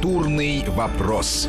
[0.00, 1.46] Культурный вопрос.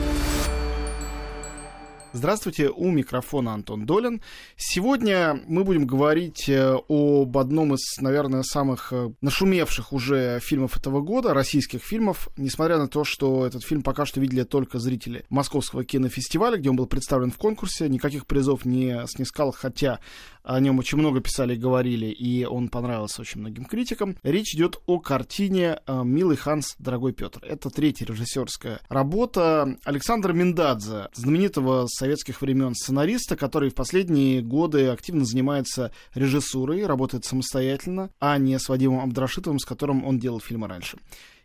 [2.13, 4.21] Здравствуйте, у микрофона Антон Долин.
[4.57, 10.99] Сегодня мы будем говорить э, об одном из, наверное, самых э, нашумевших уже фильмов этого
[10.99, 15.85] года, российских фильмов, несмотря на то, что этот фильм пока что видели только зрители Московского
[15.85, 20.01] кинофестиваля, где он был представлен в конкурсе, никаких призов не снискал, хотя
[20.43, 24.17] о нем очень много писали и говорили, и он понравился очень многим критикам.
[24.23, 27.39] Речь идет о картине э, «Милый Ханс, дорогой Петр».
[27.45, 35.23] Это третья режиссерская работа Александра Миндадзе, знаменитого советских времен сценариста, который в последние годы активно
[35.23, 40.97] занимается режиссурой, работает самостоятельно, а не с Вадимом Абдрашитовым, с которым он делал фильмы раньше.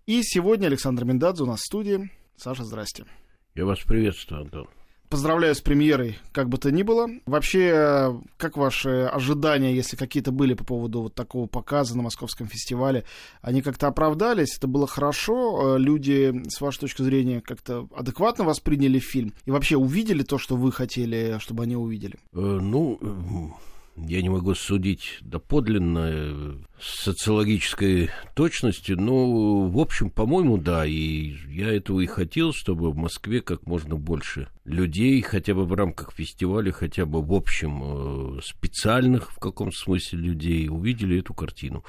[0.06, 2.10] И сегодня Александр Миндадзе у нас в студии.
[2.38, 3.04] Саша, здрасте.
[3.54, 4.66] Я вас приветствую, Антон.
[5.08, 7.08] Поздравляю с премьерой, как бы то ни было.
[7.26, 13.04] Вообще, как ваши ожидания, если какие-то были по поводу вот такого показа на Московском фестивале,
[13.40, 14.56] они как-то оправдались?
[14.56, 15.76] Это было хорошо?
[15.76, 19.32] Э, люди, с вашей точки зрения, как-то адекватно восприняли фильм?
[19.44, 22.16] И вообще увидели то, что вы хотели, чтобы они увидели?
[22.32, 22.98] Э, ну,
[23.96, 31.34] я не могу судить доподлинно э, с социологической точностью, но, в общем, по-моему, да, и
[31.48, 36.12] я этого и хотел, чтобы в Москве как можно больше людей, хотя бы в рамках
[36.12, 41.82] фестиваля, хотя бы в общем э, специальных в каком смысле людей, увидели эту картину.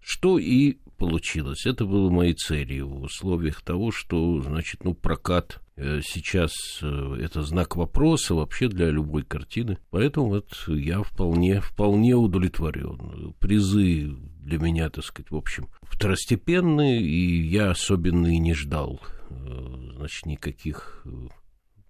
[0.00, 1.66] Что и получилось.
[1.66, 7.42] Это было моей целью в условиях того, что, значит, ну, прокат Э, сейчас э, это
[7.42, 9.78] знак вопроса вообще для любой картины.
[9.90, 13.34] Поэтому вот я вполне, вполне удовлетворен.
[13.40, 19.94] Призы для меня, так сказать, в общем, второстепенные, и я особенно и не ждал, э,
[19.96, 21.04] значит, никаких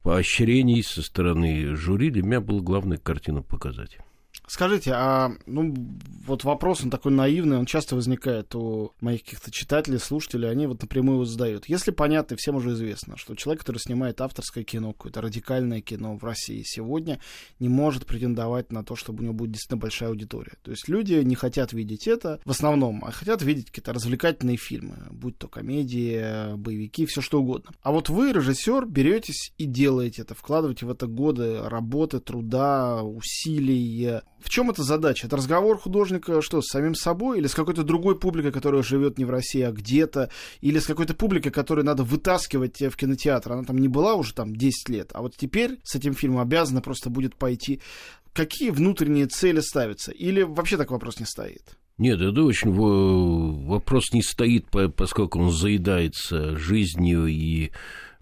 [0.02, 2.10] поощрений со стороны жюри.
[2.10, 3.98] Для меня было главное картину показать.
[4.46, 5.74] Скажите, а ну
[6.26, 10.82] вот вопрос, он такой наивный, он часто возникает у моих каких-то читателей, слушателей, они вот
[10.82, 11.66] напрямую его задают.
[11.66, 16.24] Если понятно, всем уже известно, что человек, который снимает авторское кино, какое-то радикальное кино в
[16.24, 17.20] России сегодня,
[17.58, 20.54] не может претендовать на то, чтобы у него будет действительно большая аудитория.
[20.62, 24.96] То есть люди не хотят видеть это в основном, а хотят видеть какие-то развлекательные фильмы,
[25.10, 27.70] будь то комедии, боевики, все что угодно.
[27.82, 34.20] А вот вы, режиссер, беретесь и делаете это, вкладываете в это годы работы, труда, усилий,
[34.44, 35.26] в чем эта задача?
[35.26, 39.24] Это разговор художника что, с самим собой или с какой-то другой публикой, которая живет не
[39.24, 40.28] в России, а где-то?
[40.60, 43.52] Или с какой-то публикой, которую надо вытаскивать в кинотеатр?
[43.52, 46.82] Она там не была уже там 10 лет, а вот теперь с этим фильмом обязана
[46.82, 47.80] просто будет пойти.
[48.34, 50.12] Какие внутренние цели ставятся?
[50.12, 51.62] Или вообще так вопрос не стоит?
[51.96, 54.66] Нет, это очень вопрос не стоит,
[54.96, 57.70] поскольку он заедается жизнью и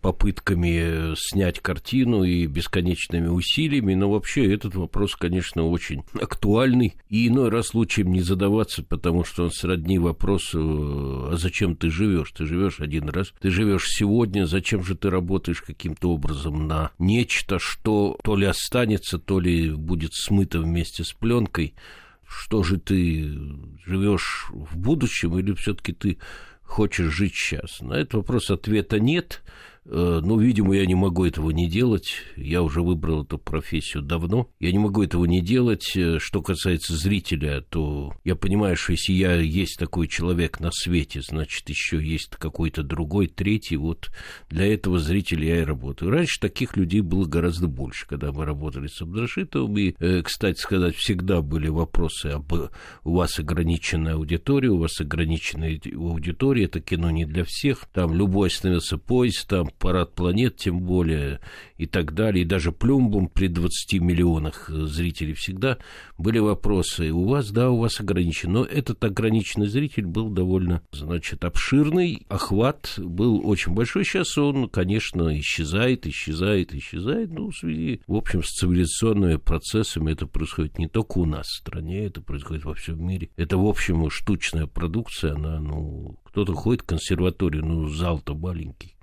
[0.03, 7.49] попытками снять картину и бесконечными усилиями, но вообще этот вопрос, конечно, очень актуальный, и иной
[7.49, 12.33] раз лучше им не задаваться, потому что он сродни вопросу, а зачем ты живешь?
[12.33, 17.61] Ты живешь один раз, ты живешь сегодня, зачем же ты работаешь каким-то образом на нечто,
[17.61, 21.75] что то ли останется, то ли будет смыто вместе с пленкой,
[22.27, 23.31] что же ты
[23.87, 26.19] живешь в будущем или все-таки ты
[26.65, 27.81] хочешь жить сейчас?
[27.81, 29.43] На этот вопрос ответа нет.
[29.84, 32.15] Э, ну, видимо, я не могу этого не делать.
[32.37, 34.48] Я уже выбрал эту профессию давно.
[34.60, 35.97] Я не могу этого не делать.
[35.97, 41.20] Э, что касается зрителя, то я понимаю, что если я есть такой человек на свете,
[41.20, 43.76] значит, еще есть какой-то другой, третий.
[43.76, 44.10] Вот
[44.48, 46.12] для этого зрителя я и работаю.
[46.12, 49.76] Раньше таких людей было гораздо больше, когда мы работали с Абдрашитовым.
[49.78, 52.53] И, э, кстати сказать, всегда были вопросы об
[53.04, 57.87] у вас ограниченная аудитория, у вас ограниченная аудитория, это кино не для всех.
[57.93, 61.41] Там любой становился поезд, там парад планет, тем более,
[61.76, 65.78] и так далее, и даже Плюмбом при 20 миллионах зрителей всегда
[66.16, 67.10] были вопросы.
[67.10, 68.53] У вас, да, у вас ограничен.
[68.53, 74.04] Но этот ограниченный зритель был довольно, значит, обширный, охват был очень большой.
[74.04, 77.32] Сейчас он, конечно, исчезает, исчезает, исчезает.
[77.32, 81.59] Ну, в связи, в общем, с цивилизационными процессами это происходит не только у нас в
[81.59, 83.31] стране, это происходит во всем мире.
[83.37, 88.94] Это, в общем, штучная продукция, она, ну, кто-то ходит в консерваторию, ну, зал-то маленький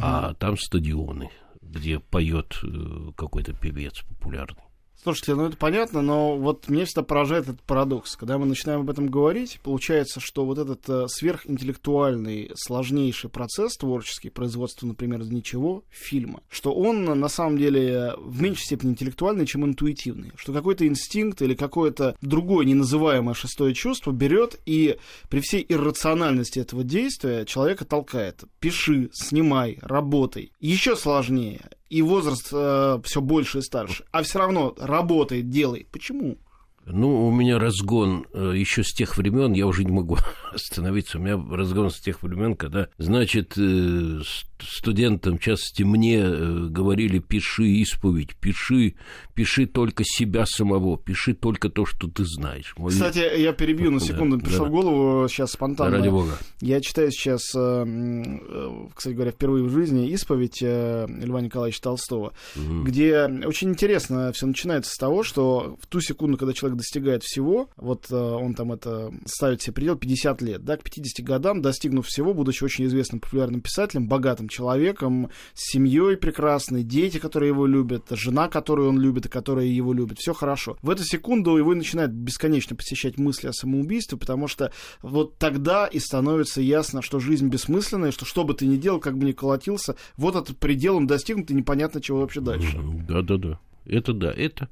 [0.00, 1.30] а там стадионы,
[1.60, 4.62] где поет э, какой-то певец популярный.
[5.02, 8.14] Слушайте, ну это понятно, но вот мне всегда поражает этот парадокс.
[8.14, 14.30] Когда мы начинаем об этом говорить, получается, что вот этот э, сверхинтеллектуальный, сложнейший процесс творческий,
[14.30, 19.64] производство, например, из ничего, фильма, что он на самом деле в меньшей степени интеллектуальный, чем
[19.64, 20.30] интуитивный.
[20.36, 26.84] Что какой-то инстинкт или какое-то другое неназываемое шестое чувство берет и при всей иррациональности этого
[26.84, 28.44] действия человека толкает.
[28.60, 30.52] Пиши, снимай, работай.
[30.60, 35.88] Еще сложнее и возраст э, все больше и старше, а все равно работает, делает.
[35.88, 36.38] Почему?
[36.84, 40.18] Ну, у меня разгон э, еще с тех времен, я уже не могу
[40.52, 44.20] остановиться, у меня разгон с тех времен, когда, значит, э,
[44.60, 48.94] студентам, в частности, мне э, говорили, пиши исповедь, пиши,
[49.34, 52.74] пиши только себя самого, пиши только то, что ты знаешь.
[52.76, 52.90] Мой...
[52.90, 54.70] Кстати, я перебью на секунду, да, пришел да.
[54.70, 55.98] в голову сейчас спонтанно.
[55.98, 56.36] Ради бога.
[56.60, 62.82] Я читаю сейчас, кстати говоря, впервые в жизни исповедь Льва Николаевича Толстого, угу.
[62.84, 67.68] где очень интересно все начинается с того, что в ту секунду, когда человек достигает всего,
[67.76, 72.34] вот он там это ставит себе предел 50 лет, да, к 50 годам, достигнув всего,
[72.34, 78.48] будучи очень известным популярным писателем, богатым человеком, с семьей прекрасной, дети, которые его любят, жена,
[78.48, 80.18] которую он любит и которая его любит.
[80.18, 80.76] Все хорошо.
[80.82, 84.72] В эту секунду его начинает бесконечно посещать мысли о самоубийстве, потому что
[85.02, 89.16] вот тогда и становится ясно, что жизнь бессмысленная, что что бы ты ни делал, как
[89.18, 92.78] бы ни колотился, вот этот предел он достигнут, и непонятно, чего вообще дальше.
[93.08, 93.58] Да-да-да.
[93.84, 94.68] Это да, это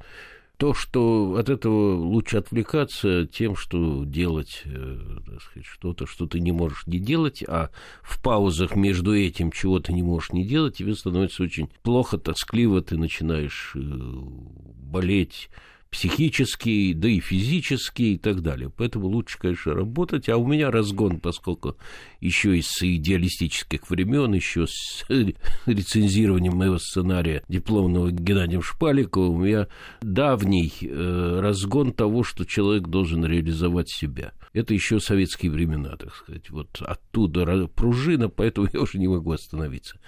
[0.60, 4.98] то, что от этого лучше отвлекаться тем, что делать э,
[5.40, 7.70] сказать, что-то, что ты не можешь не делать, а
[8.02, 12.82] в паузах между этим, чего ты не можешь не делать, тебе становится очень плохо, тоскливо,
[12.82, 15.48] ты начинаешь э, болеть
[15.90, 18.70] психический, да и физический и так далее.
[18.74, 20.28] Поэтому лучше, конечно, работать.
[20.28, 21.76] А у меня разгон, поскольку
[22.20, 25.04] еще из идеалистических времен, еще с
[25.66, 29.66] рецензированием моего сценария дипломного Геннадием Шпаликовым, у меня
[30.00, 34.32] давний э, разгон того, что человек должен реализовать себя.
[34.52, 36.50] Это еще советские времена, так сказать.
[36.50, 39.98] Вот оттуда пружина, поэтому я уже не могу остановиться.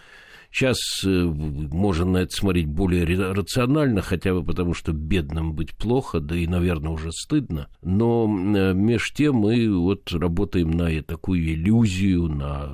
[0.53, 0.77] Сейчас
[1.07, 6.37] э, можно на это смотреть более рационально, хотя бы потому, что бедным быть плохо, да
[6.37, 7.69] и, наверное, уже стыдно.
[7.81, 12.71] Но э, меж тем мы вот работаем на такую иллюзию, на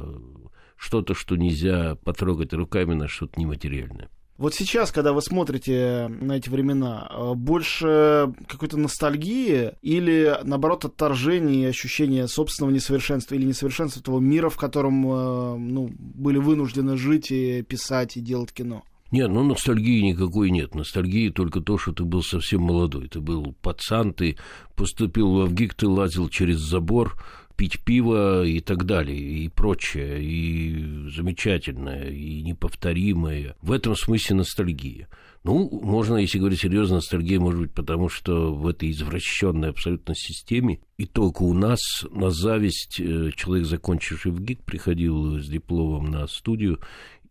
[0.77, 4.11] что-то, что нельзя потрогать руками, на что-то нематериальное.
[4.39, 11.65] Вот сейчас, когда вы смотрите на эти времена, э, больше какой-то ностальгии или, наоборот, отторжения
[11.65, 17.33] и ощущения собственного несовершенства или несовершенства того мира, в котором э, ну, были вынуждены жить
[17.33, 18.85] и писать и делать кино?
[19.11, 20.75] Нет, ну ностальгии никакой нет.
[20.75, 23.09] Ностальгии только то, что ты был совсем молодой.
[23.09, 24.37] Ты был пацан, ты
[24.77, 27.17] поступил в ВГИК, ты лазил через забор,
[27.59, 33.57] пить пиво и так далее, и прочее, и замечательное, и неповторимое.
[33.61, 35.09] В этом смысле ностальгия.
[35.43, 40.79] Ну, можно, если говорить серьезно, ностальгия может быть потому, что в этой извращенной абсолютно системе
[40.99, 41.81] и только у нас
[42.13, 46.79] на зависть э, человек, закончивший в ГИК, приходил с дипломом на студию,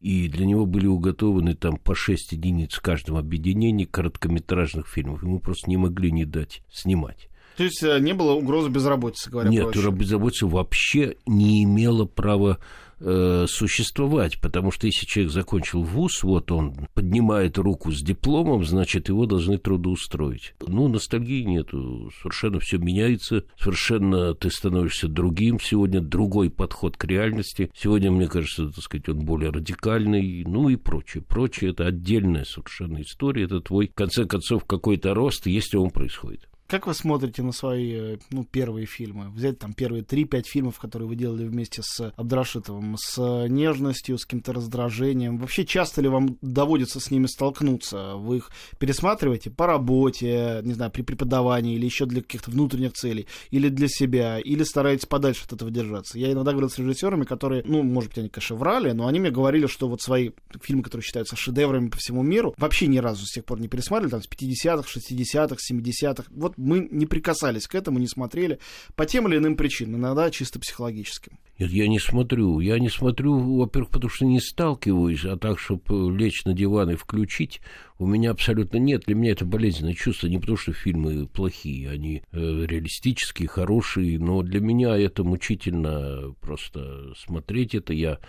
[0.01, 5.23] и для него были уготованы там по шесть единиц в каждом объединении короткометражных фильмов.
[5.23, 7.29] Ему просто не могли не дать снимать.
[7.57, 9.89] То есть э, не было угрозы безработицы, говоря Нет, проще.
[9.89, 12.59] безработица вообще не имела права
[12.99, 19.09] э, существовать, потому что если человек закончил вуз, вот он поднимает руку с дипломом, значит,
[19.09, 20.53] его должны трудоустроить.
[20.67, 27.71] Ну, ностальгии нету, совершенно все меняется, совершенно ты становишься другим, сегодня другой подход к реальности,
[27.75, 31.23] сегодня, мне кажется, так сказать, он более радикальный, ну и прочее.
[31.27, 36.47] Прочее– это отдельная совершенно история, это твой, в конце концов, какой-то рост, если он происходит.
[36.67, 39.29] Как вы смотрите на свои э, ну, первые фильмы?
[39.29, 44.51] Взять там первые 3-5 фильмов, которые вы делали вместе с Абдрашитовым, с нежностью, с каким-то
[44.51, 45.37] раздражением.
[45.37, 48.15] Вообще, часто ли вам доводится с ними столкнуться?
[48.15, 53.27] Вы их пересматриваете по работе, не знаю, при преподавании или еще для каких-то внутренних целей,
[53.49, 56.19] или для себя, или стараетесь подальше от этого держаться?
[56.19, 59.31] Я иногда говорил с режиссерами, которые, ну, может быть, они, конечно, врали, но они мне
[59.31, 60.31] говорили, что вот свои
[60.61, 64.11] фильмы, которые считаются шедеврами по всему миру, вообще ни разу с тех пор не пересматривали,
[64.11, 66.25] там, с 50-х, 60-х, 70-х.
[66.31, 68.59] Вот мы не прикасались к этому, не смотрели
[68.95, 71.39] по тем или иным причинам, иногда чисто психологическим.
[71.59, 72.59] Нет, я не смотрю.
[72.59, 76.95] Я не смотрю, во-первых, потому что не сталкиваюсь, а так, чтобы лечь на диван и
[76.95, 77.61] включить,
[77.97, 79.03] у меня абсолютно нет.
[79.05, 84.43] Для меня это болезненное чувство, не потому что фильмы плохие, они э, реалистические, хорошие, но
[84.43, 87.93] для меня это мучительно просто смотреть это.
[87.93, 88.19] Я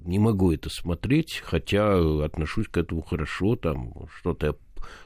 [0.00, 4.52] не могу это смотреть, хотя отношусь к этому хорошо, там что-то я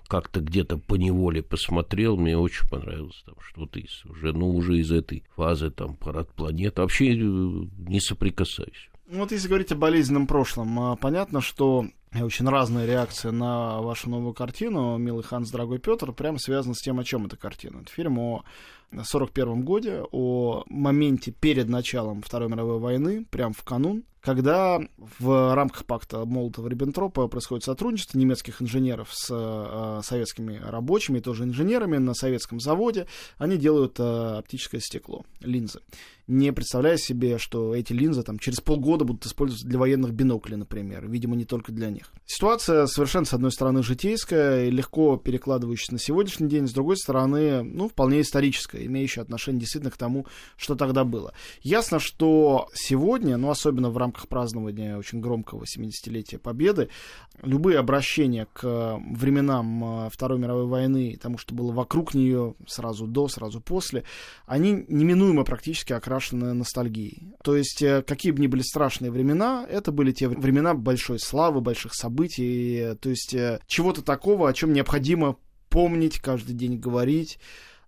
[0.07, 4.91] как-то где-то по неволе посмотрел, мне очень понравилось там что-то из уже, ну, уже из
[4.93, 6.79] этой фазы там парад планет.
[6.79, 8.91] Вообще э, не соприкасаюсь.
[9.09, 11.87] Ну, вот если говорить о болезненном прошлом, а, понятно, что
[12.19, 16.99] очень разная реакция на вашу новую картину «Милый Ханс, дорогой Петр» прямо связана с тем,
[16.99, 17.81] о чем эта картина.
[17.81, 18.45] Это фильм о
[18.93, 24.81] 1941 году, о моменте перед началом Второй мировой войны, прям в канун, когда
[25.19, 32.15] в рамках пакта Молотова-Риббентропа происходит сотрудничество немецких инженеров с э, советскими рабочими, тоже инженерами на
[32.15, 33.07] советском заводе.
[33.39, 35.81] Они делают э, оптическое стекло, линзы
[36.27, 41.09] не представляя себе, что эти линзы там, через полгода будут использоваться для военных биноклей, например.
[41.09, 42.13] Видимо, не только для них.
[42.27, 47.89] Ситуация совершенно, с одной стороны, житейская, легко перекладывающаяся на сегодняшний день, с другой стороны, ну,
[47.89, 51.33] вполне историческая, имеющая отношение действительно к тому, что тогда было.
[51.63, 56.89] Ясно, что сегодня, ну, особенно в рамках празднования очень громкого 70-летия Победы,
[57.43, 63.29] любые обращения к временам э, Второй мировой войны, тому, что было вокруг нее сразу до,
[63.29, 64.05] сразу после,
[64.47, 67.35] они неминуемо практически окрашены ностальгией.
[67.43, 71.61] То есть, э, какие бы ни были страшные времена, это были те времена большой славы,
[71.61, 75.37] больших событий, то есть э, чего-то такого, о чем необходимо
[75.69, 77.39] помнить, каждый день говорить.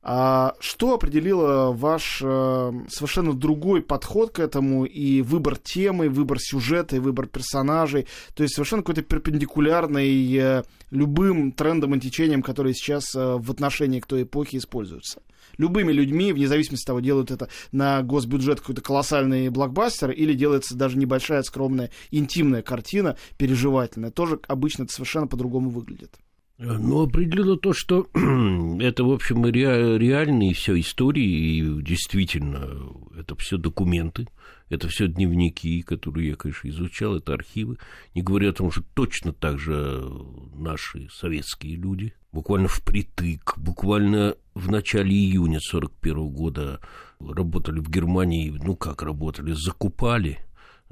[0.07, 6.97] А что определило ваш э, совершенно другой подход к этому и выбор темы, выбор сюжета
[6.97, 8.07] и выбор персонажей?
[8.35, 14.01] То есть совершенно какой-то перпендикулярный э, любым трендам и течениям, которые сейчас э, в отношении
[14.01, 15.23] к той эпохе используются?
[15.57, 20.75] любыми людьми, вне зависимости от того, делают это на госбюджет какой-то колоссальный блокбастер или делается
[20.75, 24.11] даже небольшая, скромная, интимная картина, переживательная.
[24.11, 26.19] Тоже обычно это совершенно по-другому выглядит.
[26.57, 28.07] Ну, определенно то, что
[28.81, 34.29] это, в общем, ре, реальные все истории, и действительно, это все документы,
[34.69, 37.79] это все дневники, которые я, конечно, изучал, это архивы.
[38.15, 40.09] Не говоря о том, что точно так же
[40.55, 46.81] наши советские люди, буквально впритык, буквально в начале июня 1941 года
[47.19, 50.39] работали в Германии, ну как работали, закупали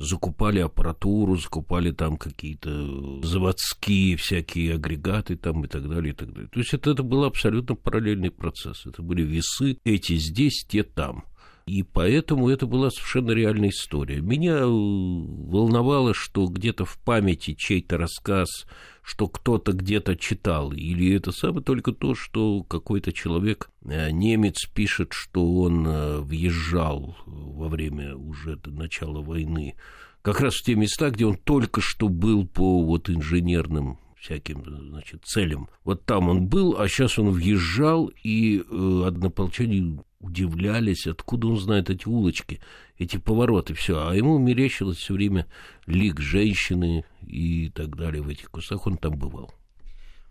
[0.03, 6.49] закупали аппаратуру, закупали там какие-то заводские всякие агрегаты там и так далее, и так далее.
[6.53, 8.85] То есть это, это был абсолютно параллельный процесс.
[8.87, 11.25] Это были весы, эти здесь, те там.
[11.67, 14.21] И поэтому это была совершенно реальная история.
[14.21, 18.67] Меня э, волновало, что где-то в памяти чей-то рассказ,
[19.03, 25.13] что кто-то где-то читал, или это самое только то, что какой-то человек, э, немец, пишет,
[25.13, 29.77] что он э, въезжал во время уже начала войны
[30.23, 35.25] как раз в те места, где он только что был по вот инженерным всяким, значит,
[35.25, 35.69] целям.
[35.85, 41.91] Вот там он был, а сейчас он въезжал, и э, однополчане удивлялись, откуда он знает
[41.91, 42.61] эти улочки,
[42.99, 44.07] эти повороты, все.
[44.09, 45.47] А ему мерещилось все время
[45.87, 48.87] лик женщины и так далее в этих кустах.
[48.87, 49.53] Он там бывал.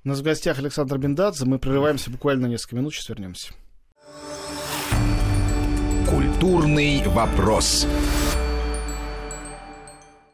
[0.06, 1.46] У нас в гостях Александр Бендадзе.
[1.46, 3.54] Мы прерываемся буквально на несколько минут, сейчас вернемся.
[6.10, 7.86] Культурный вопрос.